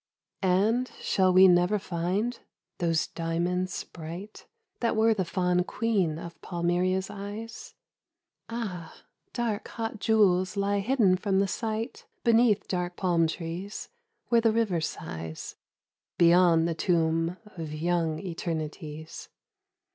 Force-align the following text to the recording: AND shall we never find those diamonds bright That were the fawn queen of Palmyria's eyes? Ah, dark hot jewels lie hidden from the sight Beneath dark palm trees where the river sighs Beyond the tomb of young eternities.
AND 0.41 0.91
shall 0.99 1.31
we 1.31 1.47
never 1.47 1.77
find 1.77 2.39
those 2.79 3.05
diamonds 3.05 3.83
bright 3.83 4.47
That 4.79 4.95
were 4.95 5.13
the 5.13 5.23
fawn 5.23 5.63
queen 5.63 6.17
of 6.17 6.41
Palmyria's 6.41 7.11
eyes? 7.11 7.75
Ah, 8.49 9.03
dark 9.31 9.67
hot 9.67 9.99
jewels 9.99 10.57
lie 10.57 10.79
hidden 10.79 11.17
from 11.17 11.37
the 11.37 11.47
sight 11.47 12.07
Beneath 12.23 12.67
dark 12.67 12.95
palm 12.97 13.27
trees 13.27 13.89
where 14.29 14.41
the 14.41 14.51
river 14.51 14.81
sighs 14.81 15.55
Beyond 16.17 16.67
the 16.67 16.73
tomb 16.73 17.37
of 17.55 17.71
young 17.71 18.17
eternities. 18.17 19.29